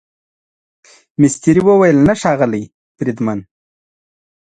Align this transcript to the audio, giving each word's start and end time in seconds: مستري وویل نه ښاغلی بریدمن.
مستري 1.21 1.61
وویل 1.65 1.97
نه 2.07 2.13
ښاغلی 2.21 2.63
بریدمن. 2.97 3.39